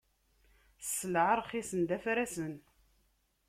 [0.83, 2.53] Sselɛa ṛxisen d afrasen.